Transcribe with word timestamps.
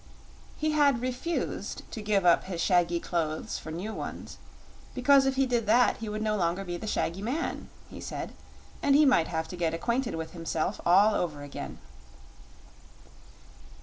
He 0.57 0.71
had 0.71 0.99
refused 0.99 1.83
to 1.91 2.01
give 2.01 2.25
up 2.25 2.45
his 2.45 2.59
shaggy 2.59 2.99
clothes 2.99 3.59
for 3.59 3.69
new 3.71 3.93
ones, 3.93 4.39
because 4.95 5.27
if 5.27 5.35
he 5.35 5.45
did 5.45 5.67
that 5.67 5.97
he 5.97 6.09
would 6.09 6.23
no 6.23 6.35
longer 6.35 6.65
be 6.65 6.75
the 6.75 6.87
shaggy 6.87 7.21
man, 7.21 7.69
he 7.87 8.01
said, 8.01 8.33
and 8.81 8.95
he 8.95 9.05
might 9.05 9.27
have 9.27 9.47
to 9.49 9.55
get 9.55 9.75
acquainted 9.75 10.15
with 10.15 10.31
himself 10.33 10.81
all 10.87 11.13
over 11.13 11.43
again. 11.43 11.77